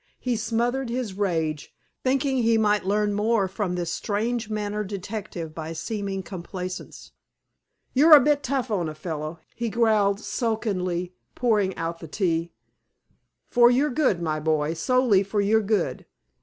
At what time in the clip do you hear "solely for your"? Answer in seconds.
14.73-15.61